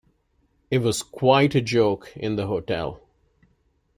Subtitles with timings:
[0.71, 3.03] It was quite a joke in the hotel.